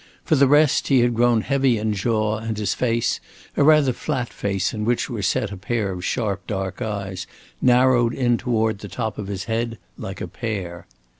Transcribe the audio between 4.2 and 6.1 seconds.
face in which were set a pair of